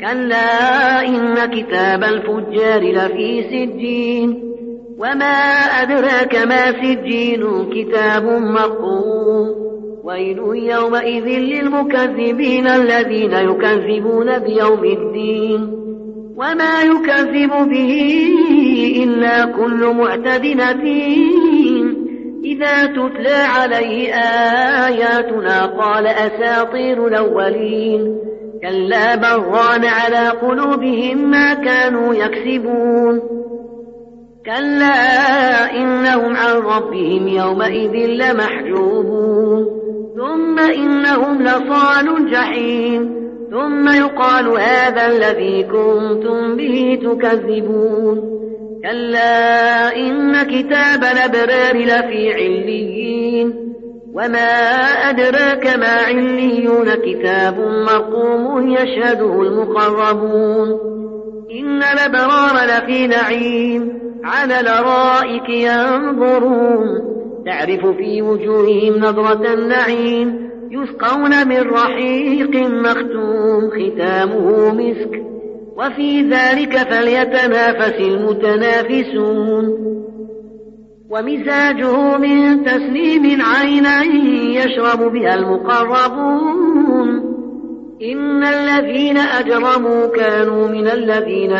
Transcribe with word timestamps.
كلا 0.00 1.06
إن 1.06 1.50
كتاب 1.50 2.04
الفجار 2.04 2.82
لفي 2.82 3.42
سجين 3.42 4.52
وما 4.98 5.34
أدراك 5.82 6.36
ما 6.36 6.72
سجين 6.72 7.70
كتاب 7.72 8.24
مرقوم 8.24 9.62
ويل 10.04 10.38
يومئذ 10.54 11.24
للمكذبين 11.24 12.66
الذين 12.66 13.32
يكذبون 13.32 14.38
بيوم 14.38 14.84
الدين 14.84 15.82
وما 16.36 16.82
يكذب 16.82 17.50
به 17.50 18.26
إلا 19.04 19.44
كل 19.44 19.94
معتد 19.94 20.46
نثيم 20.46 22.02
إذا 22.44 22.86
تتلى 22.86 23.34
عليه 23.58 24.14
آياتنا 24.86 25.66
قال 25.66 26.06
أساطير 26.06 27.06
الأولين 27.06 28.31
كلا 28.62 29.16
بران 29.16 29.84
على 29.84 30.28
قلوبهم 30.28 31.30
ما 31.30 31.54
كانوا 31.54 32.14
يكسبون 32.14 33.20
كلا 34.46 34.94
إنهم 35.76 36.36
عن 36.36 36.56
ربهم 36.56 37.28
يومئذ 37.28 38.06
لمحجوبون 38.06 39.66
ثم 40.16 40.58
إنهم 40.58 41.42
لصال 41.42 42.16
الجحيم 42.16 43.22
ثم 43.50 43.88
يقال 43.88 44.48
هذا 44.48 45.06
الذي 45.06 45.62
كنتم 45.62 46.56
به 46.56 46.98
تكذبون 47.02 48.32
كلا 48.82 49.96
إن 49.96 50.42
كتاب 50.42 51.04
الأبرار 51.04 51.76
لفي 51.76 52.32
عليين 52.32 53.71
وما 54.14 54.48
أدراك 55.10 55.66
ما 55.78 55.96
عليون 56.06 56.94
كتاب 56.94 57.58
مرقوم 57.58 58.68
يشهده 58.70 59.42
المقربون 59.42 60.68
إن 61.50 61.82
الأبرار 61.82 62.54
لفي 62.64 63.06
نعيم 63.06 63.98
على 64.24 64.60
الأرائك 64.60 65.48
ينظرون 65.48 67.12
تعرف 67.46 67.86
في 67.86 68.22
وجوههم 68.22 68.96
نظرة 68.98 69.54
النعيم 69.54 70.50
يسقون 70.70 71.48
من 71.48 71.70
رحيق 71.70 72.56
مختوم 72.56 73.70
ختامه 73.70 74.74
مسك 74.74 75.22
وفي 75.76 76.22
ذلك 76.22 76.76
فليتنافس 76.76 78.00
المتنافسون 78.00 79.91
ومزاجه 81.12 82.16
من 82.18 82.64
تسليم 82.64 83.42
عينا 83.42 84.02
يشرب 84.64 85.12
بها 85.12 85.34
المقربون. 85.34 87.08
إن 88.02 88.44
الذين 88.44 89.18
أجرموا 89.18 90.06
كانوا 90.06 90.68
من 90.68 90.88
الذين 90.88 91.52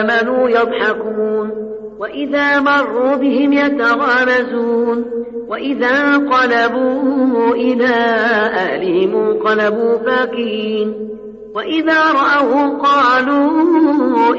آمنوا 0.00 0.48
يضحكون. 0.48 1.50
وإذا 1.98 2.60
مروا 2.60 3.16
بهم 3.16 3.52
يتغامزون. 3.52 5.04
وإذا 5.48 5.88
انقلبوا 5.88 7.54
إلى 7.54 7.94
أهلهم 8.54 9.16
انقلبوا 9.16 9.98
فاكين 9.98 10.94
وإذا 11.54 12.12
رأوهم 12.12 12.78
قالوا 12.78 13.09